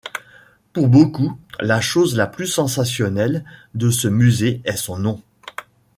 [0.73, 5.21] Pour beaucoup, la chose la plus sensationnelle de ce musée est son nom.